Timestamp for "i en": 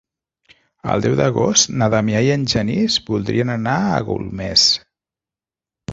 2.29-2.47